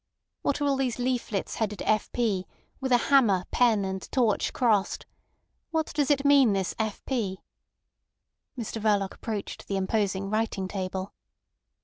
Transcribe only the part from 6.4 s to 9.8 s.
this F. P.?" Mr Verloc approached the